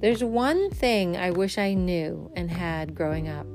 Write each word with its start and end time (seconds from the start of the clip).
There's 0.00 0.22
one 0.22 0.70
thing 0.70 1.16
I 1.16 1.32
wish 1.32 1.58
I 1.58 1.74
knew 1.74 2.30
and 2.36 2.48
had 2.48 2.94
growing 2.94 3.28
up, 3.28 3.48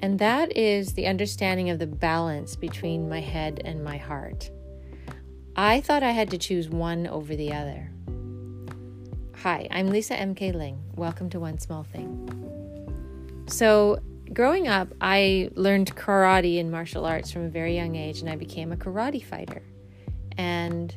and 0.00 0.16
that 0.20 0.56
is 0.56 0.94
the 0.94 1.08
understanding 1.08 1.70
of 1.70 1.80
the 1.80 1.88
balance 1.88 2.54
between 2.54 3.08
my 3.08 3.18
head 3.18 3.60
and 3.64 3.82
my 3.82 3.96
heart. 3.96 4.48
I 5.56 5.80
thought 5.80 6.04
I 6.04 6.12
had 6.12 6.30
to 6.30 6.38
choose 6.38 6.68
one 6.68 7.08
over 7.08 7.34
the 7.34 7.52
other. 7.52 7.90
Hi, 9.42 9.66
I'm 9.72 9.88
Lisa 9.88 10.14
MK 10.14 10.54
Ling. 10.54 10.80
Welcome 10.94 11.28
to 11.30 11.40
One 11.40 11.58
Small 11.58 11.82
Thing. 11.82 13.44
So, 13.48 13.98
growing 14.32 14.68
up, 14.68 14.86
I 15.00 15.50
learned 15.56 15.96
karate 15.96 16.60
and 16.60 16.70
martial 16.70 17.04
arts 17.04 17.32
from 17.32 17.42
a 17.42 17.48
very 17.48 17.74
young 17.74 17.96
age, 17.96 18.20
and 18.20 18.30
I 18.30 18.36
became 18.36 18.70
a 18.70 18.76
karate 18.76 19.24
fighter. 19.24 19.64
And 20.38 20.94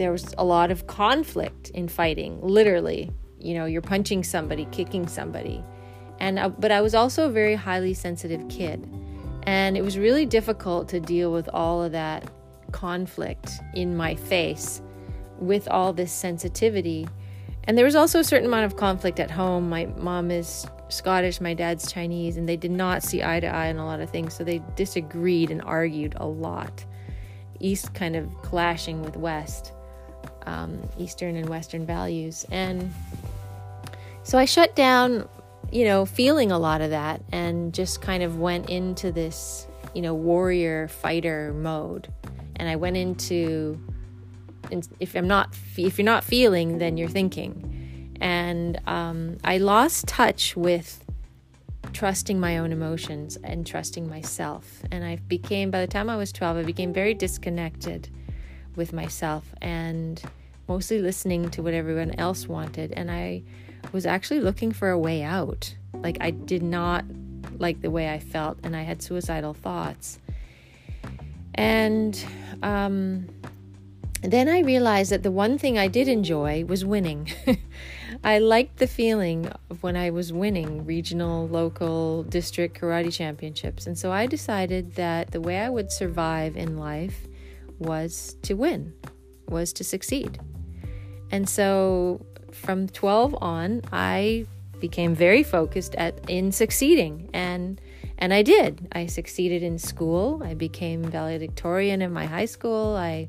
there 0.00 0.10
was 0.10 0.34
a 0.38 0.44
lot 0.44 0.70
of 0.70 0.86
conflict 0.86 1.68
in 1.70 1.86
fighting, 1.86 2.40
literally. 2.40 3.10
You 3.38 3.52
know, 3.52 3.66
you're 3.66 3.82
punching 3.82 4.24
somebody, 4.24 4.66
kicking 4.72 5.06
somebody. 5.06 5.62
And 6.18 6.38
uh, 6.38 6.48
but 6.48 6.72
I 6.72 6.80
was 6.80 6.94
also 6.94 7.26
a 7.26 7.30
very 7.30 7.54
highly 7.54 7.92
sensitive 7.92 8.48
kid. 8.48 8.88
And 9.42 9.76
it 9.76 9.82
was 9.82 9.98
really 9.98 10.24
difficult 10.24 10.88
to 10.88 11.00
deal 11.00 11.32
with 11.32 11.50
all 11.52 11.82
of 11.82 11.92
that 11.92 12.30
conflict 12.72 13.50
in 13.74 13.94
my 13.94 14.14
face 14.14 14.80
with 15.38 15.68
all 15.68 15.92
this 15.92 16.12
sensitivity. 16.12 17.06
And 17.64 17.76
there 17.76 17.84
was 17.84 17.94
also 17.94 18.20
a 18.20 18.24
certain 18.24 18.46
amount 18.46 18.64
of 18.64 18.76
conflict 18.76 19.20
at 19.20 19.30
home. 19.30 19.68
My 19.68 19.84
mom 19.98 20.30
is 20.30 20.66
Scottish, 20.88 21.42
my 21.42 21.52
dad's 21.52 21.92
Chinese, 21.92 22.38
and 22.38 22.48
they 22.48 22.56
did 22.56 22.70
not 22.70 23.02
see 23.02 23.22
eye 23.22 23.40
to 23.40 23.46
eye 23.46 23.68
on 23.68 23.76
a 23.76 23.84
lot 23.84 24.00
of 24.00 24.08
things. 24.08 24.32
So 24.32 24.44
they 24.44 24.62
disagreed 24.76 25.50
and 25.50 25.60
argued 25.60 26.14
a 26.16 26.26
lot. 26.26 26.86
East 27.60 27.92
kind 27.92 28.16
of 28.16 28.32
clashing 28.42 29.02
with 29.02 29.16
West, 29.18 29.74
um, 30.50 30.88
Eastern 30.98 31.36
and 31.36 31.48
Western 31.48 31.86
values. 31.86 32.44
And 32.50 32.92
so 34.22 34.38
I 34.38 34.44
shut 34.44 34.74
down, 34.74 35.28
you 35.70 35.84
know, 35.84 36.04
feeling 36.04 36.50
a 36.50 36.58
lot 36.58 36.80
of 36.80 36.90
that 36.90 37.22
and 37.32 37.72
just 37.72 38.02
kind 38.02 38.22
of 38.22 38.38
went 38.38 38.68
into 38.68 39.12
this, 39.12 39.66
you 39.94 40.02
know, 40.02 40.14
warrior 40.14 40.88
fighter 40.88 41.52
mode. 41.54 42.08
And 42.56 42.68
I 42.68 42.76
went 42.76 42.96
into, 42.96 43.80
if 44.98 45.14
I'm 45.14 45.28
not, 45.28 45.54
if 45.76 45.98
you're 45.98 46.04
not 46.04 46.24
feeling, 46.24 46.78
then 46.78 46.96
you're 46.96 47.08
thinking 47.08 47.70
and 48.20 48.78
um, 48.86 49.38
I 49.42 49.58
lost 49.58 50.06
touch 50.06 50.54
with 50.56 51.04
trusting 51.92 52.38
my 52.38 52.58
own 52.58 52.70
emotions 52.70 53.38
and 53.42 53.66
trusting 53.66 54.08
myself. 54.08 54.82
And 54.90 55.04
I 55.04 55.16
became, 55.16 55.70
by 55.70 55.80
the 55.80 55.86
time 55.86 56.10
I 56.10 56.16
was 56.16 56.30
12, 56.30 56.58
I 56.58 56.62
became 56.62 56.92
very 56.92 57.14
disconnected 57.14 58.08
with 58.76 58.92
myself 58.92 59.54
and 59.60 60.22
mostly 60.70 61.00
listening 61.00 61.50
to 61.50 61.64
what 61.64 61.74
everyone 61.74 62.12
else 62.16 62.46
wanted. 62.46 62.92
And 62.92 63.10
I 63.10 63.42
was 63.90 64.06
actually 64.06 64.38
looking 64.38 64.70
for 64.70 64.88
a 64.90 64.98
way 64.98 65.20
out. 65.20 65.74
Like, 65.92 66.16
I 66.20 66.30
did 66.30 66.62
not 66.62 67.04
like 67.58 67.82
the 67.82 67.90
way 67.90 68.08
I 68.08 68.20
felt, 68.20 68.58
and 68.62 68.76
I 68.76 68.82
had 68.82 69.02
suicidal 69.02 69.52
thoughts. 69.52 70.20
And 71.56 72.24
um, 72.62 73.26
then 74.22 74.48
I 74.48 74.60
realized 74.60 75.10
that 75.10 75.24
the 75.24 75.32
one 75.32 75.58
thing 75.58 75.76
I 75.76 75.88
did 75.88 76.06
enjoy 76.06 76.64
was 76.64 76.84
winning. 76.84 77.28
I 78.24 78.38
liked 78.38 78.76
the 78.76 78.86
feeling 78.86 79.50
of 79.70 79.82
when 79.82 79.96
I 79.96 80.10
was 80.10 80.32
winning 80.32 80.86
regional, 80.86 81.48
local, 81.48 82.22
district 82.22 82.80
karate 82.80 83.12
championships. 83.12 83.88
And 83.88 83.98
so 83.98 84.12
I 84.12 84.26
decided 84.26 84.94
that 84.94 85.32
the 85.32 85.40
way 85.40 85.58
I 85.58 85.68
would 85.68 85.90
survive 85.90 86.56
in 86.56 86.78
life 86.78 87.26
was 87.80 88.36
to 88.42 88.54
win, 88.54 88.94
was 89.48 89.72
to 89.72 89.82
succeed. 89.82 90.38
And 91.30 91.48
so 91.48 92.24
from 92.52 92.88
12 92.88 93.36
on, 93.40 93.82
I 93.92 94.46
became 94.80 95.14
very 95.14 95.42
focused 95.42 95.94
at 95.96 96.18
in 96.28 96.52
succeeding 96.52 97.28
and 97.34 97.80
and 98.16 98.34
I 98.34 98.42
did. 98.42 98.86
I 98.92 99.06
succeeded 99.06 99.62
in 99.62 99.78
school. 99.78 100.42
I 100.44 100.54
became 100.54 101.04
valedictorian 101.04 102.02
in 102.02 102.12
my 102.12 102.26
high 102.26 102.44
school. 102.46 102.96
I 102.96 103.28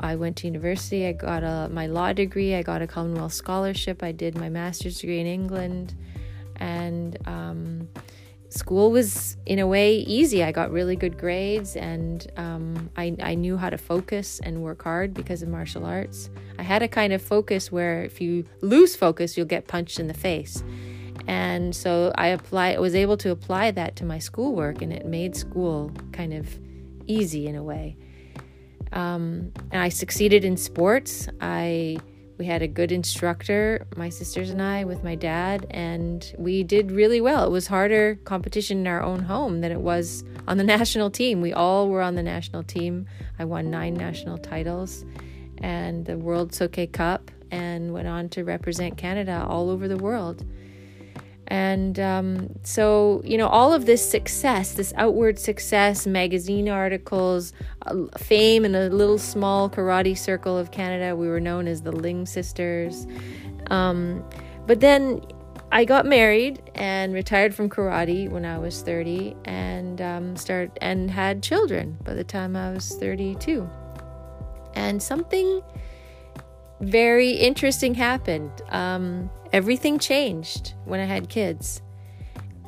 I 0.00 0.16
went 0.16 0.36
to 0.38 0.46
university. 0.46 1.06
I 1.06 1.12
got 1.12 1.42
a, 1.42 1.68
my 1.70 1.86
law 1.86 2.12
degree. 2.12 2.54
I 2.54 2.62
got 2.62 2.82
a 2.82 2.86
Commonwealth 2.86 3.34
scholarship. 3.34 4.02
I 4.02 4.12
did 4.12 4.36
my 4.36 4.48
master's 4.48 5.00
degree 5.00 5.20
in 5.20 5.26
England. 5.26 5.94
And 6.56 7.16
school 8.52 8.90
was, 8.90 9.36
in 9.46 9.58
a 9.58 9.66
way, 9.66 9.96
easy. 9.96 10.42
I 10.44 10.52
got 10.52 10.70
really 10.70 10.96
good 10.96 11.18
grades 11.18 11.76
and 11.76 12.30
um, 12.36 12.90
I, 12.96 13.16
I 13.22 13.34
knew 13.34 13.56
how 13.56 13.70
to 13.70 13.78
focus 13.78 14.40
and 14.42 14.62
work 14.62 14.82
hard 14.82 15.14
because 15.14 15.42
of 15.42 15.48
martial 15.48 15.84
arts. 15.84 16.30
I 16.58 16.62
had 16.62 16.82
a 16.82 16.88
kind 16.88 17.12
of 17.12 17.22
focus 17.22 17.72
where 17.72 18.04
if 18.04 18.20
you 18.20 18.44
lose 18.60 18.94
focus, 18.94 19.36
you'll 19.36 19.46
get 19.46 19.66
punched 19.66 19.98
in 19.98 20.06
the 20.06 20.14
face. 20.14 20.62
And 21.26 21.74
so 21.74 22.12
I 22.16 22.28
apply, 22.28 22.78
was 22.78 22.94
able 22.94 23.16
to 23.18 23.30
apply 23.30 23.70
that 23.72 23.96
to 23.96 24.04
my 24.04 24.18
schoolwork, 24.18 24.82
and 24.82 24.92
it 24.92 25.06
made 25.06 25.36
school 25.36 25.92
kind 26.12 26.32
of 26.32 26.48
easy 27.06 27.46
in 27.46 27.54
a 27.54 27.62
way. 27.62 27.96
Um, 28.92 29.52
and 29.70 29.80
I 29.80 29.88
succeeded 29.88 30.44
in 30.44 30.56
sports. 30.56 31.28
I 31.40 31.98
we 32.38 32.46
had 32.46 32.62
a 32.62 32.68
good 32.68 32.92
instructor, 32.92 33.86
my 33.96 34.08
sisters 34.08 34.50
and 34.50 34.60
I, 34.60 34.84
with 34.84 35.04
my 35.04 35.14
dad, 35.14 35.66
and 35.70 36.34
we 36.38 36.62
did 36.62 36.90
really 36.90 37.20
well. 37.20 37.44
It 37.44 37.50
was 37.50 37.66
harder 37.66 38.18
competition 38.24 38.78
in 38.78 38.86
our 38.86 39.02
own 39.02 39.20
home 39.20 39.60
than 39.60 39.70
it 39.72 39.80
was 39.80 40.24
on 40.48 40.56
the 40.56 40.64
national 40.78 41.10
team. 41.10 41.40
We 41.40 41.52
all 41.52 41.88
were 41.88 42.02
on 42.02 42.14
the 42.14 42.22
national 42.22 42.62
team. 42.62 43.06
I 43.38 43.44
won 43.44 43.70
nine 43.70 43.94
national 43.94 44.38
titles 44.38 45.04
and 45.58 46.04
the 46.04 46.18
World 46.18 46.54
Soke 46.54 46.92
Cup 46.92 47.30
and 47.50 47.92
went 47.92 48.08
on 48.08 48.28
to 48.30 48.44
represent 48.44 48.96
Canada 48.96 49.46
all 49.48 49.70
over 49.70 49.86
the 49.86 49.96
world. 49.96 50.44
And 51.48 51.98
um, 51.98 52.48
so, 52.62 53.20
you 53.24 53.36
know, 53.36 53.48
all 53.48 53.72
of 53.72 53.84
this 53.86 54.08
success, 54.08 54.72
this 54.72 54.92
outward 54.96 55.38
success, 55.38 56.06
magazine 56.06 56.68
articles, 56.68 57.52
fame 58.16 58.64
in 58.64 58.74
a 58.74 58.88
little 58.88 59.18
small 59.18 59.68
karate 59.68 60.16
circle 60.16 60.56
of 60.56 60.70
Canada, 60.70 61.16
we 61.16 61.28
were 61.28 61.40
known 61.40 61.66
as 61.66 61.82
the 61.82 61.92
Ling 61.92 62.26
Sisters. 62.26 63.06
Um, 63.68 64.24
but 64.66 64.80
then 64.80 65.20
I 65.72 65.84
got 65.84 66.04
married 66.04 66.62
and 66.74 67.14
retired 67.14 67.54
from 67.54 67.70
karate 67.70 68.28
when 68.28 68.44
I 68.44 68.58
was 68.58 68.82
30 68.82 69.34
and 69.46 70.00
um, 70.02 70.36
start 70.36 70.70
and 70.82 71.10
had 71.10 71.42
children 71.42 71.98
by 72.04 72.14
the 72.14 72.24
time 72.24 72.56
I 72.56 72.72
was 72.72 72.94
32. 72.96 73.68
And 74.74 75.02
something 75.02 75.62
very 76.82 77.30
interesting 77.30 77.94
happened. 77.94 78.50
Um, 78.68 79.30
everything 79.52 79.98
changed 79.98 80.74
when 80.84 81.00
I 81.00 81.04
had 81.04 81.28
kids. 81.28 81.80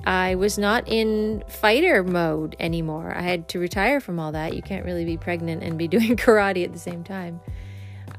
I 0.07 0.35
was 0.37 0.57
not 0.57 0.87
in 0.87 1.43
fighter 1.49 2.05
mode 2.05 2.57
anymore. 2.61 3.13
I 3.15 3.23
had 3.23 3.49
to 3.51 3.59
retire 3.59 4.01
from 4.01 4.21
all 4.21 4.33
that. 4.33 4.55
You 4.55 4.63
can't 4.63 4.85
really 4.85 5.05
be 5.05 5.17
pregnant 5.17 5.63
and 5.63 5.77
be 5.77 5.89
doing 5.97 6.17
karate 6.17 6.65
at 6.65 6.73
the 6.73 6.79
same 6.79 7.03
time. 7.03 7.41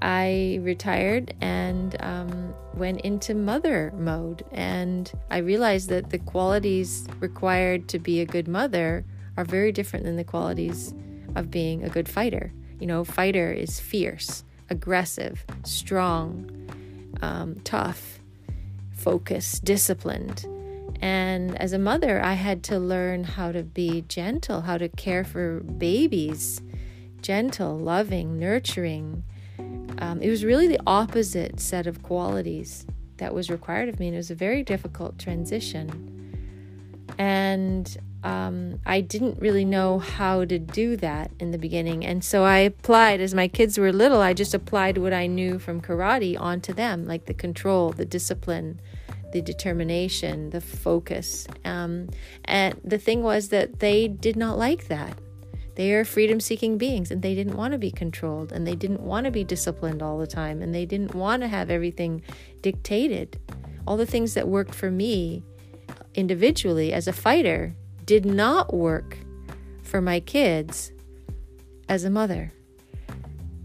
I 0.01 0.59
retired 0.61 1.33
and 1.41 1.95
um, 2.01 2.53
went 2.73 3.01
into 3.01 3.33
mother 3.33 3.94
mode. 3.97 4.44
And 4.51 5.12
I 5.31 5.38
realized 5.38 5.89
that 5.89 6.09
the 6.09 6.19
qualities 6.19 7.07
required 7.19 7.88
to 7.89 8.00
be 8.00 8.19
a 8.19 8.25
good 8.25 8.47
mother 8.47 9.06
are 9.38 9.45
very 9.45 9.72
different 9.72 10.06
than 10.06 10.17
the 10.17 10.23
qualities 10.23 10.94
of 11.35 11.51
being 11.51 11.83
a 11.83 11.89
good 11.89 12.09
fighter. 12.09 12.51
You 12.79 12.88
know, 12.88 13.03
fighter 13.06 13.51
is 13.51 13.79
fierce, 13.79 14.44
aggressive, 14.70 15.46
strong, 15.64 16.50
um, 17.22 17.56
tough 17.64 18.20
focused, 18.92 19.64
disciplined. 19.64 20.46
And 21.02 21.59
as 21.62 21.74
a 21.74 21.80
mother, 21.80 22.22
I 22.22 22.34
had 22.34 22.64
to 22.64 22.80
learn 22.80 23.24
how 23.24 23.52
to 23.52 23.64
be 23.64 24.04
gentle, 24.08 24.62
how 24.62 24.78
to 24.78 24.90
care 24.90 25.24
for 25.24 25.59
babies 25.59 26.62
gentle, 27.22 27.75
loving, 27.75 28.38
nurturing. 28.38 29.24
Um, 29.98 30.22
it 30.22 30.30
was 30.30 30.45
really 30.45 30.68
the 30.68 30.80
opposite 30.86 31.60
set 31.60 31.88
of 31.88 32.04
qualities 32.04 32.86
that 33.18 33.34
was 33.34 33.50
required 33.50 33.89
of 33.89 34.00
me, 34.00 34.07
and 34.07 34.16
it 34.16 34.19
was 34.19 34.30
a 34.30 34.36
very 34.36 34.62
difficult 34.62 35.18
transition. 35.18 36.36
And 37.18 37.98
um, 38.25 38.80
I 38.88 39.01
didn't 39.01 39.39
really 39.39 39.66
know 39.66 40.00
how 40.00 40.45
to 40.45 40.57
do 40.57 40.98
that 40.98 41.30
in 41.39 41.51
the 41.51 41.60
beginning. 41.60 42.04
And 42.04 42.24
so 42.24 42.44
I 42.44 42.57
applied, 42.57 43.22
as 43.22 43.36
my 43.36 43.48
kids 43.48 43.77
were 43.77 43.94
little, 43.94 44.19
I 44.19 44.33
just 44.33 44.56
applied 44.56 44.98
what 44.98 45.13
I 45.13 45.27
knew 45.27 45.60
from 45.60 45.80
karate 45.80 46.36
onto 46.38 46.74
them, 46.74 47.06
like 47.06 47.27
the 47.27 47.36
control, 47.36 47.92
the 47.92 48.04
discipline, 48.04 48.81
the 49.31 49.44
determination, 49.44 50.50
the 50.50 50.60
focus. 50.60 51.45
Um, 51.66 52.10
and 52.45 52.81
the 52.83 52.98
thing 52.98 53.22
was 53.22 53.50
that 53.50 53.80
they 53.80 54.07
did 54.07 54.36
not 54.36 54.57
like 54.57 54.88
that. 54.88 55.19
They 55.75 55.94
are 55.94 56.04
freedom 56.04 56.39
seeking 56.39 56.80
beings 56.80 57.12
and 57.12 57.22
they 57.22 57.36
didn't 57.36 57.56
want 57.56 57.74
to 57.74 57.77
be 57.77 57.92
controlled 57.92 58.51
and 58.51 58.66
they 58.66 58.75
didn't 58.75 59.01
want 59.01 59.25
to 59.25 59.31
be 59.31 59.44
disciplined 59.44 60.01
all 60.01 60.18
the 60.18 60.25
time 60.25 60.63
and 60.63 60.74
they 60.74 60.88
didn't 60.88 61.13
want 61.13 61.44
to 61.44 61.48
have 61.48 61.69
everything 61.69 62.24
dictated. 62.63 63.39
All 63.86 63.98
the 63.98 64.06
things 64.07 64.33
that 64.33 64.48
worked 64.48 64.74
for 64.74 64.89
me 64.89 65.44
individually 66.16 66.92
as 66.92 67.07
a 67.07 67.13
fighter 67.13 67.75
did 68.06 68.25
not 68.25 68.74
work 68.74 69.18
for 69.84 70.02
my 70.02 70.19
kids 70.19 70.92
as 71.88 72.04
a 72.04 72.10
mother. 72.10 72.52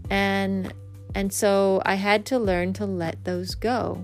And 0.09 0.73
and 1.13 1.33
so 1.33 1.81
I 1.85 1.95
had 1.95 2.25
to 2.27 2.39
learn 2.39 2.73
to 2.73 2.85
let 2.85 3.25
those 3.25 3.55
go. 3.55 4.03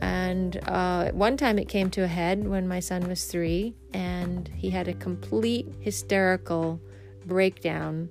And 0.00 0.60
uh, 0.68 1.10
one 1.12 1.36
time 1.36 1.58
it 1.58 1.68
came 1.68 1.90
to 1.90 2.02
a 2.02 2.06
head 2.06 2.46
when 2.46 2.68
my 2.68 2.80
son 2.80 3.08
was 3.08 3.24
three, 3.24 3.74
and 3.92 4.48
he 4.54 4.70
had 4.70 4.88
a 4.88 4.94
complete 4.94 5.66
hysterical 5.80 6.80
breakdown 7.26 8.10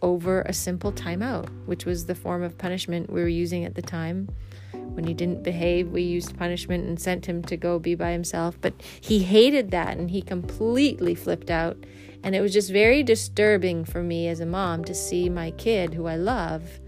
over 0.00 0.42
a 0.42 0.52
simple 0.52 0.92
timeout, 0.92 1.48
which 1.66 1.84
was 1.84 2.06
the 2.06 2.14
form 2.14 2.42
of 2.42 2.56
punishment 2.56 3.12
we 3.12 3.20
were 3.20 3.28
using 3.28 3.64
at 3.64 3.74
the 3.74 3.82
time. 3.82 4.28
When 4.94 5.04
he 5.04 5.14
didn't 5.14 5.42
behave, 5.42 5.90
we 5.90 6.02
used 6.02 6.36
punishment 6.38 6.86
and 6.86 7.00
sent 7.00 7.26
him 7.26 7.42
to 7.44 7.56
go 7.56 7.78
be 7.78 7.94
by 7.94 8.12
himself. 8.12 8.58
But 8.60 8.74
he 9.00 9.20
hated 9.20 9.70
that 9.70 9.96
and 9.96 10.10
he 10.10 10.22
completely 10.22 11.14
flipped 11.14 11.50
out. 11.50 11.76
And 12.22 12.34
it 12.34 12.40
was 12.40 12.52
just 12.52 12.70
very 12.70 13.02
disturbing 13.02 13.84
for 13.84 14.02
me 14.02 14.28
as 14.28 14.40
a 14.40 14.46
mom 14.46 14.84
to 14.84 14.94
see 14.94 15.28
my 15.28 15.52
kid, 15.52 15.94
who 15.94 16.06
I 16.06 16.16
love, 16.16 16.80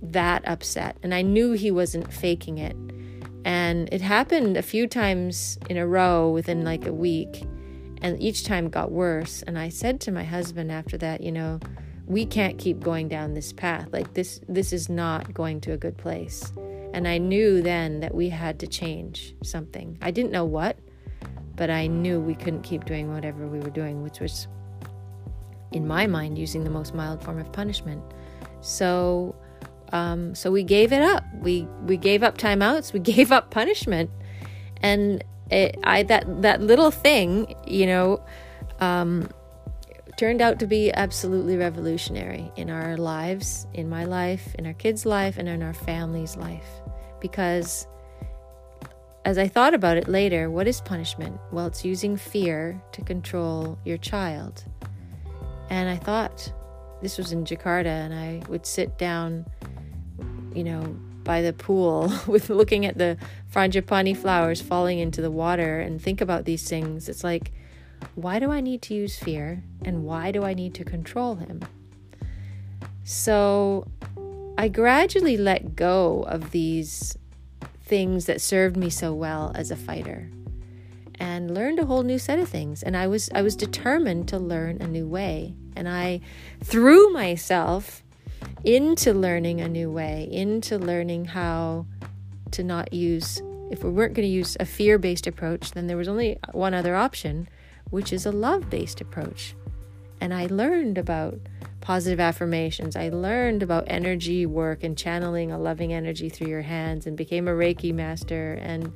that 0.00 0.46
upset. 0.46 0.96
And 1.02 1.12
I 1.14 1.22
knew 1.22 1.52
he 1.52 1.70
wasn't 1.70 2.12
faking 2.12 2.58
it. 2.58 2.76
And 3.44 3.88
it 3.92 4.00
happened 4.00 4.56
a 4.56 4.62
few 4.62 4.86
times 4.86 5.58
in 5.68 5.76
a 5.76 5.86
row 5.86 6.30
within 6.30 6.64
like 6.64 6.86
a 6.86 6.92
week. 6.92 7.44
And 8.00 8.20
each 8.22 8.44
time 8.44 8.68
got 8.68 8.92
worse. 8.92 9.42
And 9.42 9.58
I 9.58 9.70
said 9.70 10.00
to 10.02 10.12
my 10.12 10.22
husband 10.22 10.70
after 10.70 10.96
that, 10.98 11.20
you 11.20 11.32
know, 11.32 11.58
we 12.08 12.24
can't 12.24 12.58
keep 12.58 12.80
going 12.80 13.08
down 13.08 13.34
this 13.34 13.52
path. 13.52 13.88
Like 13.92 14.14
this 14.14 14.40
this 14.48 14.72
is 14.72 14.88
not 14.88 15.34
going 15.34 15.60
to 15.62 15.72
a 15.72 15.76
good 15.76 15.96
place. 15.96 16.52
And 16.92 17.06
I 17.06 17.18
knew 17.18 17.62
then 17.62 18.00
that 18.00 18.14
we 18.14 18.28
had 18.28 18.58
to 18.60 18.66
change 18.66 19.34
something. 19.42 19.98
I 20.00 20.10
didn't 20.10 20.32
know 20.32 20.44
what, 20.44 20.78
but 21.56 21.70
I 21.70 21.86
knew 21.86 22.20
we 22.20 22.34
couldn't 22.34 22.62
keep 22.62 22.84
doing 22.84 23.12
whatever 23.12 23.46
we 23.46 23.60
were 23.60 23.70
doing, 23.70 24.02
which 24.02 24.20
was 24.20 24.48
in 25.72 25.86
my 25.86 26.06
mind 26.06 26.38
using 26.38 26.64
the 26.64 26.70
most 26.70 26.94
mild 26.94 27.22
form 27.22 27.38
of 27.38 27.52
punishment. 27.52 28.02
So 28.60 29.36
um, 29.92 30.34
so 30.34 30.50
we 30.50 30.64
gave 30.64 30.92
it 30.92 31.02
up. 31.02 31.24
We 31.40 31.66
we 31.84 31.96
gave 31.96 32.22
up 32.22 32.38
timeouts. 32.38 32.92
We 32.92 33.00
gave 33.14 33.32
up 33.32 33.50
punishment, 33.50 34.10
and 34.82 35.24
it, 35.50 35.78
I 35.84 36.02
that 36.04 36.42
that 36.42 36.60
little 36.60 36.90
thing, 36.90 37.54
you 37.66 37.86
know, 37.86 38.24
um, 38.80 39.28
turned 40.18 40.42
out 40.42 40.58
to 40.58 40.66
be 40.66 40.92
absolutely 40.92 41.56
revolutionary 41.56 42.52
in 42.56 42.68
our 42.68 42.98
lives, 42.98 43.66
in 43.72 43.88
my 43.88 44.04
life, 44.04 44.54
in 44.56 44.66
our 44.66 44.74
kids' 44.74 45.06
life, 45.06 45.38
and 45.38 45.48
in 45.48 45.62
our 45.62 45.72
family's 45.72 46.36
life. 46.36 46.68
Because 47.20 47.86
as 49.24 49.38
I 49.38 49.48
thought 49.48 49.72
about 49.72 49.96
it 49.96 50.08
later, 50.08 50.50
what 50.50 50.68
is 50.68 50.82
punishment? 50.82 51.38
Well, 51.52 51.66
it's 51.66 51.84
using 51.84 52.16
fear 52.16 52.82
to 52.92 53.02
control 53.02 53.78
your 53.84 53.96
child. 53.96 54.64
And 55.70 55.88
I 55.88 55.96
thought 55.96 56.52
this 57.00 57.16
was 57.16 57.32
in 57.32 57.44
Jakarta, 57.44 57.86
and 57.86 58.12
I 58.12 58.42
would 58.48 58.66
sit 58.66 58.98
down 58.98 59.46
you 60.54 60.64
know, 60.64 60.82
by 61.22 61.42
the 61.42 61.52
pool 61.52 62.12
with 62.26 62.50
looking 62.50 62.84
at 62.86 62.98
the 62.98 63.16
frangipani 63.52 64.16
flowers 64.16 64.60
falling 64.60 64.98
into 64.98 65.22
the 65.22 65.30
water 65.30 65.78
and 65.78 66.02
think 66.02 66.20
about 66.20 66.44
these 66.44 66.68
things. 66.68 67.08
It's 67.08 67.22
like, 67.22 67.52
why 68.14 68.38
do 68.38 68.50
I 68.50 68.60
need 68.60 68.82
to 68.82 68.94
use 68.94 69.18
fear 69.18 69.62
and 69.84 70.04
why 70.04 70.30
do 70.30 70.44
I 70.44 70.54
need 70.54 70.74
to 70.74 70.84
control 70.84 71.36
him? 71.36 71.62
So 73.04 73.86
I 74.56 74.68
gradually 74.68 75.36
let 75.36 75.76
go 75.76 76.24
of 76.24 76.50
these 76.50 77.16
things 77.82 78.26
that 78.26 78.40
served 78.40 78.76
me 78.76 78.90
so 78.90 79.14
well 79.14 79.52
as 79.54 79.70
a 79.70 79.76
fighter 79.76 80.30
and 81.18 81.52
learned 81.52 81.78
a 81.78 81.86
whole 81.86 82.02
new 82.02 82.18
set 82.18 82.38
of 82.38 82.48
things 82.48 82.82
and 82.82 82.96
I 82.96 83.06
was 83.06 83.30
I 83.34 83.42
was 83.42 83.56
determined 83.56 84.28
to 84.28 84.38
learn 84.38 84.80
a 84.80 84.86
new 84.86 85.06
way 85.06 85.54
and 85.74 85.88
I 85.88 86.20
threw 86.62 87.10
myself 87.12 88.02
into 88.64 89.14
learning 89.14 89.60
a 89.60 89.68
new 89.68 89.90
way, 89.90 90.28
into 90.30 90.78
learning 90.78 91.26
how 91.26 91.86
to 92.52 92.62
not 92.62 92.92
use, 92.92 93.40
if 93.70 93.84
we 93.84 93.90
weren't 93.90 94.14
going 94.14 94.26
to 94.26 94.32
use 94.32 94.56
a 94.58 94.64
fear 94.64 94.98
based 94.98 95.26
approach, 95.26 95.72
then 95.72 95.86
there 95.86 95.96
was 95.96 96.08
only 96.08 96.38
one 96.52 96.74
other 96.74 96.96
option, 96.96 97.48
which 97.90 98.12
is 98.12 98.26
a 98.26 98.32
love 98.32 98.68
based 98.70 99.00
approach. 99.00 99.54
And 100.20 100.34
I 100.34 100.46
learned 100.46 100.98
about 100.98 101.38
positive 101.80 102.20
affirmations. 102.20 102.96
I 102.96 103.08
learned 103.08 103.62
about 103.62 103.84
energy 103.86 104.46
work 104.46 104.82
and 104.82 104.98
channeling 104.98 105.52
a 105.52 105.58
loving 105.58 105.92
energy 105.92 106.28
through 106.28 106.48
your 106.48 106.62
hands 106.62 107.06
and 107.06 107.16
became 107.16 107.46
a 107.46 107.52
Reiki 107.52 107.94
master. 107.94 108.54
And 108.60 108.92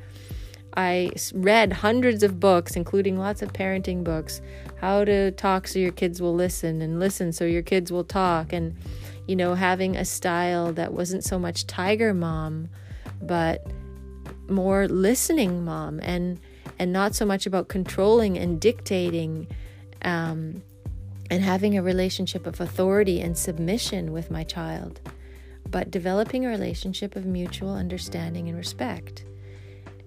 I 0.77 1.13
read 1.35 1.73
hundreds 1.73 2.23
of 2.23 2.41
books, 2.41 2.77
including 2.77 3.19
lots 3.19 3.43
of 3.43 3.53
parenting 3.53 4.03
books, 4.03 4.41
how 4.81 5.05
to 5.05 5.31
talk 5.33 5.69
so 5.69 5.79
your 5.79 5.93
kids 5.93 6.21
will 6.21 6.35
listen 6.35 6.83
and 6.83 6.99
listen 6.99 7.33
so 7.33 7.45
your 7.45 7.63
kids 7.63 7.93
will 7.93 8.05
talk. 8.05 8.53
And 8.53 8.75
you 9.27 9.37
know, 9.37 9.55
having 9.55 9.97
a 9.97 10.05
style 10.05 10.73
that 10.73 10.93
wasn't 10.93 11.25
so 11.25 11.39
much 11.39 11.67
tiger 11.67 12.13
mom, 12.13 12.69
but 13.21 13.67
more 14.49 14.89
listening 14.89 15.65
mom 15.65 16.01
and 16.01 16.41
and 16.79 16.93
not 16.93 17.15
so 17.15 17.25
much 17.25 17.47
about 17.47 17.69
controlling 17.69 18.39
and 18.39 18.61
dictating 18.61 19.47
um, 20.03 20.63
and 21.31 21.43
having 21.43 21.77
a 21.77 21.83
relationship 21.83 22.47
of 22.47 22.61
authority 22.61 23.21
and 23.21 23.37
submission 23.37 24.13
with 24.13 24.31
my 24.31 24.45
child, 24.45 25.01
but 25.71 25.91
developing 25.91 26.45
a 26.45 26.49
relationship 26.49 27.17
of 27.17 27.25
mutual 27.25 27.75
understanding 27.75 28.49
and 28.49 28.57
respect. 28.57 29.25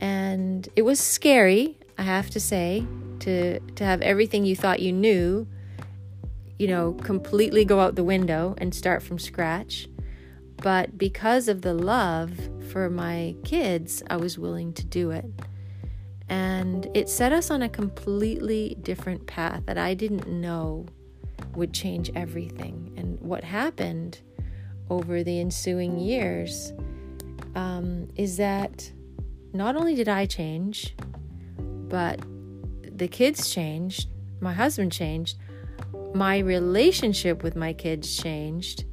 And 0.02 0.68
it 0.76 0.82
was 0.82 1.00
scary, 1.00 1.78
I 1.98 2.04
have 2.04 2.30
to 2.32 2.40
say, 2.40 2.86
to 3.22 3.60
to 3.60 3.84
have 3.86 4.02
everything 4.02 4.46
you 4.46 4.56
thought 4.56 4.82
you 4.82 4.92
knew 4.92 5.48
you 6.58 6.68
know, 6.68 6.94
completely 6.94 7.66
go 7.66 7.80
out 7.80 7.96
the 7.96 8.04
window 8.04 8.56
and 8.58 8.74
start 8.74 9.04
from 9.04 9.20
scratch. 9.20 9.88
But 10.58 10.98
because 10.98 11.48
of 11.48 11.62
the 11.62 11.74
love 11.74 12.32
for 12.72 12.90
my 12.90 13.36
kids, 13.44 14.02
I 14.10 14.18
was 14.18 14.40
willing 14.40 14.74
to 14.74 14.86
do 14.86 15.12
it. 15.12 15.26
And 16.30 16.88
it 16.94 17.10
set 17.10 17.32
us 17.32 17.52
on 17.52 17.62
a 17.62 17.70
completely 17.70 18.78
different 18.82 19.28
path 19.28 19.66
that 19.68 19.78
I 19.78 19.94
didn't 19.94 20.28
know 20.28 20.88
would 21.54 21.74
change 21.74 22.12
everything. 22.16 22.94
And 22.98 23.20
what 23.20 23.44
happened 23.44 24.20
over 24.90 25.24
the 25.24 25.40
ensuing 25.40 26.00
years 26.00 26.74
um, 27.56 28.08
is 28.16 28.38
that 28.38 28.92
not 29.54 29.76
only 29.76 29.96
did 29.96 30.10
I 30.10 30.26
change, 30.26 30.96
but 31.58 32.20
the 32.84 33.08
kids 33.08 33.50
changed, 33.50 34.10
my 34.42 34.54
husband 34.54 34.92
changed, 34.92 35.38
my 36.14 36.40
relationship 36.40 37.44
with 37.44 37.56
my 37.56 37.74
kids 37.74 38.18
changed. 38.18 38.86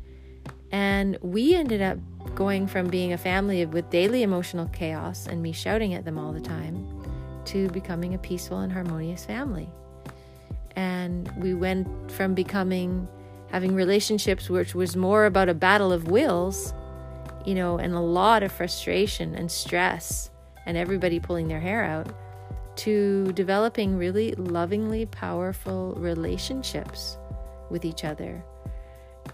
And 0.70 1.18
we 1.20 1.54
ended 1.54 1.82
up 1.82 1.98
going 2.34 2.66
from 2.66 2.88
being 2.88 3.12
a 3.12 3.18
family 3.18 3.64
with 3.66 3.90
daily 3.90 4.22
emotional 4.22 4.66
chaos 4.68 5.26
and 5.26 5.42
me 5.42 5.52
shouting 5.52 5.94
at 5.94 6.04
them 6.04 6.18
all 6.18 6.32
the 6.32 6.40
time 6.40 6.91
to 7.46 7.68
becoming 7.68 8.14
a 8.14 8.18
peaceful 8.18 8.60
and 8.60 8.72
harmonious 8.72 9.24
family. 9.24 9.68
And 10.76 11.30
we 11.36 11.54
went 11.54 12.10
from 12.10 12.34
becoming 12.34 13.08
having 13.50 13.74
relationships 13.74 14.48
which 14.48 14.74
was 14.74 14.96
more 14.96 15.26
about 15.26 15.48
a 15.48 15.54
battle 15.54 15.92
of 15.92 16.08
wills, 16.08 16.72
you 17.44 17.54
know, 17.54 17.78
and 17.78 17.94
a 17.94 18.00
lot 18.00 18.42
of 18.42 18.50
frustration 18.50 19.34
and 19.34 19.50
stress 19.50 20.30
and 20.64 20.76
everybody 20.76 21.20
pulling 21.20 21.48
their 21.48 21.60
hair 21.60 21.84
out 21.84 22.08
to 22.74 23.30
developing 23.32 23.98
really 23.98 24.32
lovingly 24.32 25.04
powerful 25.06 25.94
relationships 25.98 27.18
with 27.70 27.84
each 27.84 28.04
other. 28.04 28.42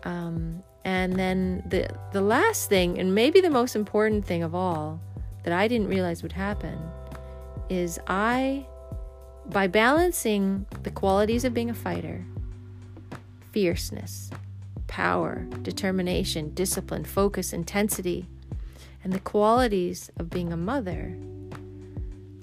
Um, 0.04 0.62
and 0.84 1.14
then 1.14 1.62
the 1.66 1.88
the 2.12 2.20
last 2.20 2.68
thing, 2.68 2.98
and 2.98 3.14
maybe 3.14 3.40
the 3.40 3.50
most 3.50 3.76
important 3.76 4.24
thing 4.24 4.42
of 4.42 4.54
all, 4.54 5.00
that 5.44 5.52
I 5.52 5.68
didn't 5.68 5.88
realize 5.88 6.22
would 6.22 6.32
happen, 6.32 6.78
is 7.68 7.98
I, 8.06 8.66
by 9.46 9.66
balancing 9.66 10.66
the 10.82 10.90
qualities 10.90 11.44
of 11.44 11.54
being 11.54 11.70
a 11.70 11.74
fighter, 11.74 12.24
fierceness, 13.52 14.30
power, 14.86 15.46
determination, 15.62 16.52
discipline, 16.54 17.04
focus, 17.04 17.52
intensity, 17.52 18.26
and 19.04 19.12
the 19.12 19.20
qualities 19.20 20.10
of 20.18 20.30
being 20.30 20.52
a 20.52 20.56
mother, 20.56 21.16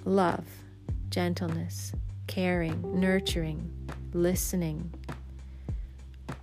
love, 0.06 0.46
gentleness, 1.10 1.94
caring, 2.28 3.00
nurturing, 3.00 3.72
listening, 4.14 4.94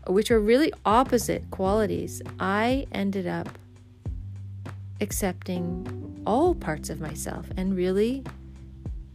which 0.07 0.31
are 0.31 0.41
really 0.41 0.73
opposite 0.85 1.51
qualities, 1.51 2.23
I 2.39 2.87
ended 2.93 3.27
up 3.27 3.49
accepting 5.01 6.23
all 6.27 6.55
parts 6.55 6.91
of 6.91 7.01
myself 7.01 7.47
and 7.57 7.77
really 7.77 8.25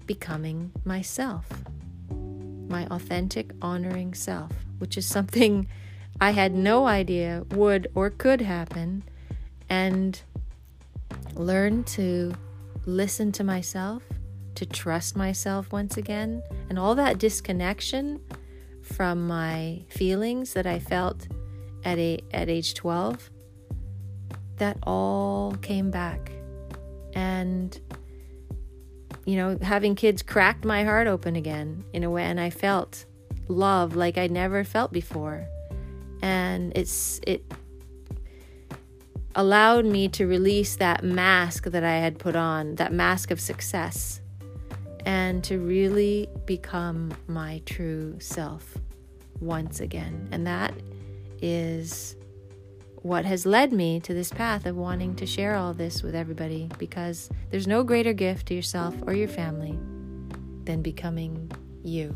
becoming 0.07 0.71
myself, 0.85 1.45
my 2.67 2.87
authentic, 2.87 3.51
honoring 3.61 4.13
self, 4.13 4.51
which 4.79 4.97
is 4.97 5.05
something 5.05 5.67
I 6.19 6.31
had 6.31 6.55
no 6.55 6.87
idea 6.87 7.43
would 7.51 7.87
or 7.93 8.09
could 8.09 8.41
happen, 8.41 9.03
and 9.69 10.19
learn 11.35 11.83
to 11.83 12.33
listen 12.85 13.31
to 13.33 13.43
myself 13.43 14.01
to 14.57 14.65
trust 14.65 15.15
myself 15.15 15.71
once 15.71 15.97
again. 15.97 16.41
And 16.69 16.79
all 16.79 16.95
that 16.95 17.19
disconnection 17.19 18.19
from 18.81 19.27
my 19.27 19.83
feelings 19.87 20.53
that 20.53 20.65
I 20.65 20.79
felt 20.79 21.27
at, 21.85 21.99
a, 21.99 22.19
at 22.33 22.49
age 22.49 22.73
12 22.73 23.29
that 24.57 24.77
all 24.81 25.55
came 25.61 25.91
back. 25.91 26.31
And, 27.13 27.79
you 29.27 29.35
know, 29.35 29.57
having 29.61 29.93
kids 29.93 30.23
cracked 30.23 30.63
my 30.63 30.85
heart 30.85 31.05
open 31.05 31.35
again 31.35 31.83
in 31.91 32.05
a 32.05 32.09
way, 32.09 32.23
and 32.23 32.39
I 32.39 32.49
felt 32.49 33.05
love 33.49 33.93
like 33.93 34.17
I 34.17 34.27
never 34.27 34.63
felt 34.63 34.93
before. 34.93 35.45
And 36.21 36.71
it's, 36.75 37.19
it, 37.27 37.43
allowed 39.35 39.85
me 39.85 40.07
to 40.07 40.25
release 40.25 40.77
that 40.77 41.03
mask 41.03 41.65
that 41.65 41.83
I 41.83 41.97
had 41.97 42.17
put 42.17 42.35
on, 42.35 42.75
that 42.75 42.91
mask 42.91 43.29
of 43.29 43.39
success, 43.39 44.21
and 45.05 45.43
to 45.43 45.59
really 45.59 46.27
become 46.45 47.11
my 47.27 47.61
true 47.65 48.15
self 48.19 48.77
once 49.39 49.79
again. 49.79 50.27
And 50.31 50.47
that 50.47 50.73
is 51.41 52.16
what 53.01 53.25
has 53.25 53.45
led 53.45 53.71
me 53.71 53.99
to 54.01 54.13
this 54.13 54.31
path 54.31 54.65
of 54.65 54.75
wanting 54.75 55.15
to 55.15 55.25
share 55.25 55.55
all 55.55 55.73
this 55.73 56.01
with 56.01 56.15
everybody 56.15 56.69
because 56.77 57.29
there's 57.51 57.67
no 57.67 57.83
greater 57.83 58.13
gift 58.13 58.47
to 58.47 58.53
yourself 58.53 58.95
or 59.05 59.13
your 59.13 59.27
family 59.27 59.77
than 60.63 60.81
becoming 60.81 61.51
you. 61.83 62.15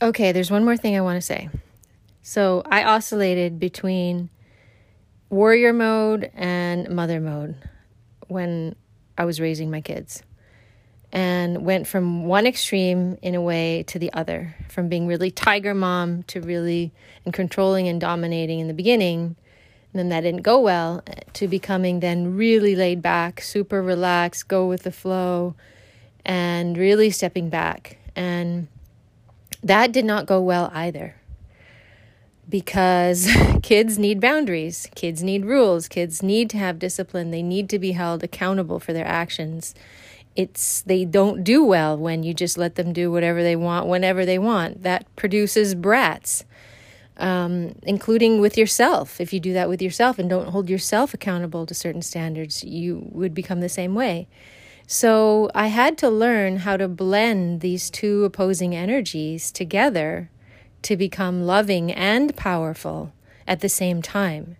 Okay, 0.00 0.32
there's 0.32 0.50
one 0.50 0.64
more 0.64 0.76
thing 0.76 0.96
I 0.96 1.00
want 1.00 1.16
to 1.16 1.20
say. 1.20 1.48
So 2.22 2.62
I 2.66 2.84
oscillated 2.84 3.58
between 3.58 4.30
warrior 5.28 5.72
mode 5.72 6.30
and 6.34 6.88
mother 6.90 7.20
mode 7.20 7.56
when 8.28 8.76
I 9.16 9.24
was 9.24 9.40
raising 9.40 9.70
my 9.70 9.80
kids 9.80 10.22
and 11.12 11.64
went 11.64 11.86
from 11.86 12.26
one 12.26 12.46
extreme 12.46 13.18
in 13.22 13.34
a 13.34 13.40
way 13.40 13.82
to 13.84 13.98
the 13.98 14.12
other 14.12 14.54
from 14.68 14.88
being 14.88 15.06
really 15.06 15.30
tiger 15.30 15.74
mom 15.74 16.22
to 16.24 16.40
really 16.40 16.92
and 17.24 17.32
controlling 17.32 17.88
and 17.88 18.00
dominating 18.00 18.60
in 18.60 18.68
the 18.68 18.74
beginning 18.74 19.36
and 19.92 19.98
then 19.98 20.08
that 20.10 20.20
didn't 20.20 20.42
go 20.42 20.60
well 20.60 21.02
to 21.32 21.48
becoming 21.48 22.00
then 22.00 22.36
really 22.36 22.76
laid 22.76 23.00
back 23.00 23.40
super 23.40 23.82
relaxed 23.82 24.48
go 24.48 24.66
with 24.66 24.82
the 24.82 24.92
flow 24.92 25.54
and 26.24 26.76
really 26.76 27.10
stepping 27.10 27.48
back. 27.48 27.96
And 28.14 28.68
that 29.62 29.92
did 29.92 30.04
not 30.04 30.26
go 30.26 30.42
well 30.42 30.70
either 30.74 31.16
because 32.48 33.28
kids 33.62 33.98
need 33.98 34.20
boundaries 34.20 34.88
kids 34.94 35.22
need 35.22 35.44
rules 35.44 35.86
kids 35.88 36.22
need 36.22 36.48
to 36.48 36.56
have 36.56 36.78
discipline 36.78 37.30
they 37.30 37.42
need 37.42 37.68
to 37.68 37.78
be 37.78 37.92
held 37.92 38.22
accountable 38.22 38.80
for 38.80 38.94
their 38.94 39.06
actions 39.06 39.74
it's 40.38 40.82
they 40.82 41.04
don't 41.04 41.42
do 41.42 41.64
well 41.64 41.98
when 41.98 42.22
you 42.22 42.32
just 42.32 42.56
let 42.56 42.76
them 42.76 42.92
do 42.92 43.10
whatever 43.10 43.42
they 43.42 43.56
want 43.56 43.88
whenever 43.88 44.24
they 44.24 44.38
want. 44.38 44.84
That 44.84 45.04
produces 45.16 45.74
brats. 45.74 46.44
Um, 47.16 47.74
including 47.82 48.40
with 48.40 48.56
yourself. 48.56 49.20
If 49.20 49.32
you 49.32 49.40
do 49.40 49.52
that 49.52 49.68
with 49.68 49.82
yourself 49.82 50.20
and 50.20 50.30
don't 50.30 50.50
hold 50.50 50.70
yourself 50.70 51.12
accountable 51.12 51.66
to 51.66 51.74
certain 51.74 52.00
standards, 52.00 52.62
you 52.62 53.08
would 53.10 53.34
become 53.34 53.58
the 53.58 53.68
same 53.68 53.96
way. 53.96 54.28
So 54.86 55.50
I 55.52 55.66
had 55.66 55.98
to 55.98 56.08
learn 56.08 56.58
how 56.58 56.76
to 56.76 56.86
blend 56.86 57.60
these 57.60 57.90
two 57.90 58.24
opposing 58.24 58.72
energies 58.72 59.50
together 59.50 60.30
to 60.82 60.96
become 60.96 61.42
loving 61.42 61.90
and 61.90 62.36
powerful 62.36 63.12
at 63.48 63.58
the 63.58 63.68
same 63.68 64.00
time. 64.00 64.56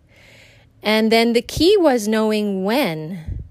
And 0.83 1.13
then 1.13 1.35
the 1.35 1.43
key 1.43 1.77
was 1.77 2.09
knowing 2.09 2.65
when, 2.65 3.45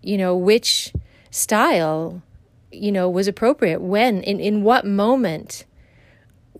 you 0.00 0.16
know, 0.16 0.34
which 0.34 0.90
style, 1.34 2.22
you 2.70 2.92
know, 2.92 3.10
was 3.10 3.26
appropriate. 3.26 3.80
When, 3.80 4.22
in, 4.22 4.38
in 4.38 4.62
what 4.62 4.86
moment 4.86 5.64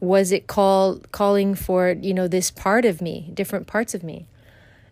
was 0.01 0.33
it 0.33 0.49
call, 0.49 0.99
calling 1.13 1.55
for, 1.55 1.91
you 1.91 2.13
know, 2.13 2.27
this 2.27 2.51
part 2.51 2.85
of 2.85 3.01
me, 3.01 3.31
different 3.33 3.69
parts 3.69 3.95
of 3.95 4.03
me? 4.03 4.27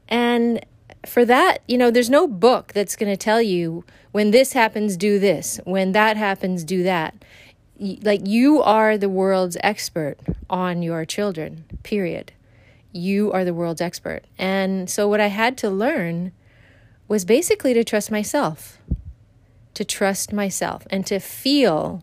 And 0.09 0.65
for 1.05 1.25
that, 1.25 1.59
you 1.67 1.77
know, 1.77 1.91
there's 1.91 2.09
no 2.09 2.29
book 2.29 2.73
that's 2.73 2.95
going 2.95 3.11
to 3.11 3.17
tell 3.17 3.43
you 3.43 3.85
when 4.13 4.31
this 4.31 4.53
happens, 4.53 4.97
do 4.97 5.19
this. 5.19 5.59
When 5.65 5.93
that 5.93 6.17
happens, 6.17 6.63
do 6.63 6.85
that. 6.85 7.25
Like 7.79 8.25
you 8.25 8.63
are 8.63 8.97
the 8.97 9.09
world's 9.09 9.57
expert 9.65 10.17
on 10.49 10.83
your 10.83 11.05
children, 11.05 11.65
period. 11.83 12.31
You 12.93 13.33
are 13.33 13.45
the 13.45 13.55
world's 13.55 13.81
expert. 13.81 14.23
And 14.39 14.89
so, 14.89 15.09
what 15.09 15.21
I 15.21 15.27
had 15.27 15.57
to 15.59 15.71
learn 15.71 16.31
was 17.09 17.25
basically 17.25 17.75
to 17.75 17.83
trust 17.83 18.11
myself 18.11 18.79
to 19.75 19.85
trust 19.85 20.33
myself 20.33 20.87
and 20.91 21.07
to 21.07 21.19
feel 21.19 22.03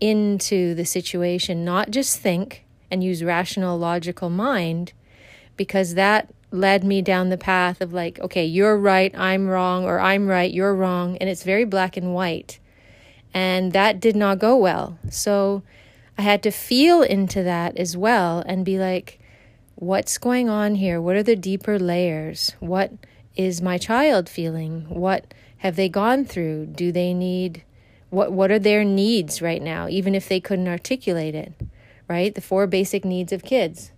into 0.00 0.74
the 0.74 0.84
situation, 0.84 1.64
not 1.64 1.90
just 1.90 2.18
think 2.18 2.64
and 2.90 3.02
use 3.02 3.24
rational, 3.24 3.78
logical 3.78 4.30
mind, 4.30 4.92
because 5.56 5.94
that 5.94 6.32
led 6.50 6.84
me 6.84 7.02
down 7.02 7.28
the 7.28 7.38
path 7.38 7.80
of 7.80 7.92
like, 7.92 8.18
okay, 8.20 8.44
you're 8.44 8.76
right, 8.76 9.16
I'm 9.16 9.48
wrong, 9.48 9.84
or 9.84 9.98
I'm 9.98 10.28
right, 10.28 10.52
you're 10.52 10.74
wrong. 10.74 11.16
And 11.18 11.28
it's 11.28 11.42
very 11.42 11.64
black 11.64 11.96
and 11.96 12.14
white. 12.14 12.58
And 13.34 13.72
that 13.72 14.00
did 14.00 14.16
not 14.16 14.38
go 14.38 14.56
well. 14.56 14.98
So 15.10 15.62
I 16.16 16.22
had 16.22 16.42
to 16.44 16.50
feel 16.50 17.02
into 17.02 17.42
that 17.42 17.76
as 17.76 17.96
well 17.96 18.42
and 18.46 18.64
be 18.64 18.78
like, 18.78 19.18
what's 19.74 20.16
going 20.18 20.48
on 20.48 20.76
here? 20.76 21.00
What 21.00 21.16
are 21.16 21.22
the 21.22 21.36
deeper 21.36 21.78
layers? 21.78 22.54
What 22.60 22.92
is 23.34 23.60
my 23.60 23.76
child 23.76 24.28
feeling? 24.28 24.86
What 24.88 25.34
have 25.66 25.76
they 25.76 25.88
gone 25.88 26.24
through? 26.24 26.66
Do 26.66 26.92
they 26.92 27.12
need 27.12 27.64
what 28.10 28.32
what 28.32 28.50
are 28.50 28.58
their 28.58 28.84
needs 28.84 29.42
right 29.42 29.60
now 29.60 29.88
even 29.88 30.14
if 30.14 30.28
they 30.28 30.40
couldn't 30.40 30.68
articulate 30.68 31.34
it? 31.34 31.52
Right? 32.08 32.34
The 32.34 32.40
four 32.40 32.66
basic 32.66 33.04
needs 33.04 33.32
of 33.32 33.42
kids. 33.42 33.90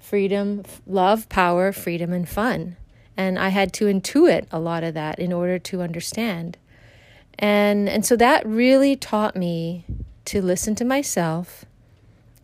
Freedom, 0.00 0.64
love, 0.86 1.28
power, 1.28 1.72
freedom 1.72 2.12
and 2.12 2.28
fun. 2.28 2.76
And 3.16 3.38
I 3.38 3.50
had 3.50 3.72
to 3.74 3.84
intuit 3.84 4.46
a 4.50 4.58
lot 4.58 4.82
of 4.82 4.94
that 4.94 5.20
in 5.20 5.32
order 5.32 5.58
to 5.60 5.82
understand. 5.82 6.58
And 7.38 7.88
and 7.88 8.04
so 8.04 8.16
that 8.16 8.44
really 8.46 8.96
taught 8.96 9.36
me 9.36 9.84
to 10.24 10.42
listen 10.42 10.74
to 10.74 10.84
myself, 10.84 11.64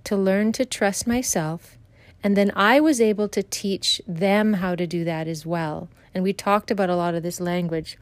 to 0.04 0.16
learn 0.16 0.52
to 0.52 0.64
trust 0.64 1.06
myself, 1.08 1.76
and 2.22 2.36
then 2.36 2.52
I 2.54 2.78
was 2.78 3.00
able 3.00 3.28
to 3.30 3.42
teach 3.42 4.00
them 4.06 4.54
how 4.54 4.76
to 4.76 4.86
do 4.86 5.02
that 5.04 5.26
as 5.26 5.44
well. 5.44 5.88
And 6.14 6.22
we 6.22 6.32
talked 6.32 6.70
about 6.70 6.90
a 6.90 6.96
lot 6.96 7.14
of 7.14 7.22
this 7.22 7.40
language 7.40 7.96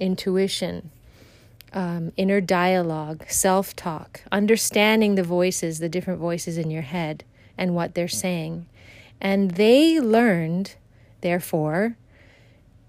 intuition, 0.00 0.90
um, 1.72 2.12
inner 2.16 2.40
dialogue, 2.40 3.24
self 3.28 3.74
talk, 3.76 4.22
understanding 4.32 5.14
the 5.14 5.22
voices, 5.22 5.78
the 5.78 5.88
different 5.88 6.20
voices 6.20 6.58
in 6.58 6.70
your 6.70 6.82
head, 6.82 7.24
and 7.56 7.74
what 7.74 7.94
they're 7.94 8.08
saying. 8.08 8.66
And 9.20 9.52
they 9.52 10.00
learned, 10.00 10.76
therefore, 11.20 11.96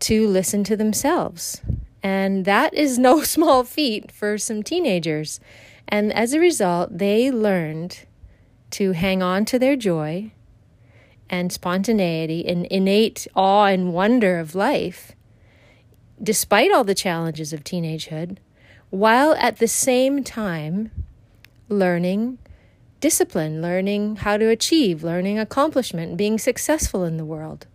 to 0.01 0.27
listen 0.27 0.63
to 0.65 0.77
themselves. 0.77 1.61
And 2.01 2.45
that 2.45 2.73
is 2.73 2.97
no 2.97 3.23
small 3.35 3.63
feat 3.63 4.11
for 4.11 4.37
some 4.37 4.63
teenagers. 4.63 5.39
And 5.87 6.13
as 6.13 6.33
a 6.33 6.39
result, 6.39 6.97
they 6.97 7.31
learned 7.31 8.05
to 8.71 8.91
hang 8.91 9.23
on 9.23 9.45
to 9.45 9.59
their 9.59 9.75
joy 9.75 10.31
and 11.29 11.51
spontaneity 11.51 12.47
and 12.47 12.65
innate 12.67 13.27
awe 13.35 13.65
and 13.65 13.93
wonder 13.93 14.39
of 14.39 14.55
life 14.55 15.13
despite 16.21 16.71
all 16.71 16.83
the 16.83 16.95
challenges 16.95 17.53
of 17.53 17.63
teenagehood, 17.63 18.38
while 18.89 19.33
at 19.35 19.57
the 19.57 19.67
same 19.67 20.23
time 20.23 20.91
learning 21.67 22.38
discipline, 22.99 23.61
learning 23.61 24.17
how 24.17 24.38
to 24.38 24.49
achieve, 24.49 25.03
learning 25.03 25.39
accomplishment, 25.39 26.17
being 26.17 26.38
successful 26.38 27.03
in 27.03 27.17
the 27.17 27.25
world. 27.25 27.65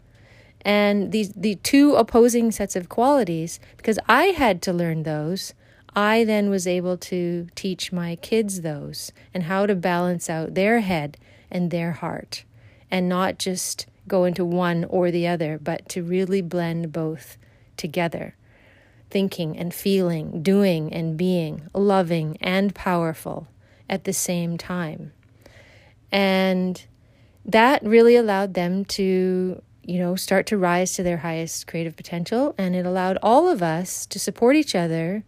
And 0.63 1.13
these 1.13 1.31
the 1.33 1.57
two 1.57 1.95
opposing 1.95 2.51
sets 2.51 2.77
of 2.77 2.89
qualities, 2.89 3.61
because 3.77 3.99
I 4.09 4.27
had 4.27 4.63
to 4.63 4.73
learn 4.73 5.03
those, 5.03 5.55
I 5.95 6.25
then 6.25 6.51
was 6.51 6.67
able 6.67 6.97
to 6.99 7.47
teach 7.55 7.93
my 7.93 8.17
kids 8.17 8.63
those 8.63 9.13
and 9.33 9.45
how 9.45 9.67
to 9.67 9.75
balance 9.75 10.29
out 10.29 10.55
their 10.55 10.81
head 10.81 11.17
and 11.51 11.71
their 11.71 11.93
heart 11.93 12.45
and 12.91 13.09
not 13.09 13.39
just 13.39 13.87
go 14.09 14.25
into 14.25 14.45
one 14.45 14.85
or 14.85 15.11
the 15.11 15.27
other, 15.27 15.59
but 15.63 15.89
to 15.91 16.03
really 16.03 16.43
blend 16.43 16.93
both 16.93 17.39
together 17.77 18.35
thinking 19.15 19.57
and 19.57 19.73
feeling, 19.73 20.43
doing 20.43 20.93
and 20.93 21.17
being, 21.17 21.63
loving 21.73 22.37
and 22.41 22.75
powerful 22.75 23.47
at 23.89 24.03
the 24.03 24.13
same 24.13 24.59
time. 24.59 25.13
And 26.11 26.85
that 27.45 27.81
really 27.85 28.17
allowed 28.17 28.55
them 28.55 28.85
to, 28.87 29.63
you 29.85 29.99
know, 30.01 30.17
start 30.17 30.47
to 30.47 30.59
rise 30.59 30.95
to 30.95 31.05
their 31.05 31.19
highest 31.19 31.69
creative 31.69 31.95
potential. 31.97 32.57
And 32.59 32.75
it 32.75 32.87
allowed 32.87 33.19
all 33.23 33.49
of 33.49 33.63
us 33.63 34.05
to 34.07 34.19
support 34.19 34.57
each 34.57 34.75
other 34.75 35.23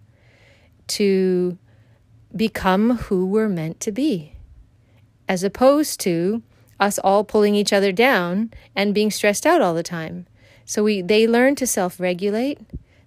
to 0.88 1.56
become 2.34 2.96
who 2.96 3.24
we're 3.26 3.48
meant 3.48 3.78
to 3.80 3.92
be, 3.92 4.34
as 5.28 5.44
opposed 5.44 6.00
to 6.00 6.42
us 6.80 6.98
all 6.98 7.22
pulling 7.22 7.54
each 7.54 7.72
other 7.72 7.92
down 7.92 8.52
and 8.74 8.94
being 8.94 9.12
stressed 9.12 9.46
out 9.46 9.62
all 9.62 9.74
the 9.74 9.84
time. 9.84 10.26
So 10.66 10.84
we 10.84 11.00
they 11.00 11.26
learn 11.26 11.54
to 11.54 11.66
self-regulate, 11.66 12.58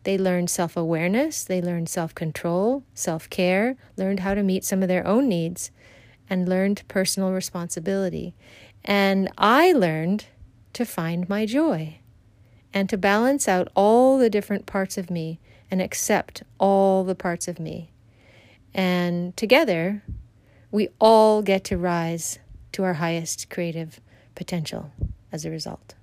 they 0.03 0.17
learned 0.17 0.49
self-awareness, 0.49 1.43
they 1.43 1.61
learned 1.61 1.89
self-control, 1.89 2.83
self-care, 2.95 3.75
learned 3.97 4.21
how 4.21 4.33
to 4.33 4.41
meet 4.41 4.63
some 4.63 4.81
of 4.81 4.87
their 4.87 5.05
own 5.05 5.27
needs. 5.27 5.69
and 6.29 6.47
learned 6.47 6.83
personal 6.87 7.31
responsibility. 7.31 8.35
And 8.85 9.29
I 9.37 9.71
learned 9.71 10.25
to 10.73 10.85
find 10.85 11.27
my 11.27 11.45
joy 11.45 11.99
and 12.73 12.87
to 12.89 12.97
balance 12.97 13.47
out 13.47 13.67
all 13.75 14.17
the 14.17 14.29
different 14.29 14.65
parts 14.65 14.97
of 14.97 15.09
me 15.09 15.39
and 15.71 15.81
accept 15.81 16.43
all 16.59 17.03
the 17.03 17.15
parts 17.15 17.47
of 17.47 17.59
me. 17.59 17.91
And 18.73 19.35
together, 19.35 20.03
we 20.71 20.89
all 20.99 21.41
get 21.41 21.63
to 21.65 21.77
rise 21.77 22.37
to 22.73 22.83
our 22.83 22.93
highest 22.93 23.49
creative 23.49 23.99
potential 24.35 24.91
as 25.31 25.43
a 25.45 25.49
result. 25.49 25.95